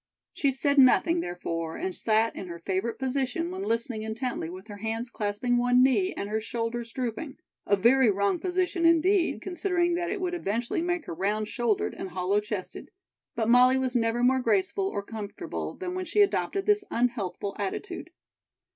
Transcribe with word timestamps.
She 0.33 0.49
said 0.49 0.79
nothing, 0.79 1.19
therefore, 1.19 1.77
and 1.77 1.95
sat 1.95 2.35
in 2.35 2.47
her 2.47 2.57
favorite 2.57 2.97
position 2.97 3.51
when 3.51 3.61
listening 3.61 4.01
intently 4.01 4.49
with 4.49 4.65
her 4.65 4.77
hands 4.77 5.11
clasping 5.11 5.57
one 5.57 5.83
knee 5.83 6.11
and 6.15 6.27
her 6.27 6.41
shoulders 6.41 6.91
drooping; 6.91 7.37
a 7.67 7.75
very 7.75 8.09
wrong 8.09 8.39
position 8.39 8.83
indeed, 8.83 9.43
considering 9.43 9.93
that 9.93 10.09
it 10.09 10.19
would 10.19 10.33
eventually 10.33 10.81
make 10.81 11.05
her 11.05 11.13
round 11.13 11.49
shouldered 11.49 11.93
and 11.93 12.09
hollow 12.09 12.39
chested; 12.39 12.89
but 13.35 13.47
Molly 13.47 13.77
was 13.77 13.95
never 13.95 14.23
more 14.23 14.39
graceful 14.39 14.87
or 14.87 15.03
comfortable 15.03 15.75
than 15.75 15.93
when 15.93 16.05
she 16.05 16.21
adopted 16.21 16.65
this 16.65 16.83
unhealthful 16.89 17.55
attitude. 17.59 18.09